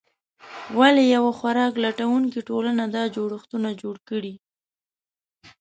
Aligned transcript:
ولې 0.77 1.03
یوه 1.15 1.31
خوراک 1.39 1.73
لټونکې 1.85 2.39
ټولنه 2.49 2.83
دا 2.95 3.03
جوړښتونه 3.15 3.69
جوړ 3.81 3.95
کړي؟ 4.09 4.33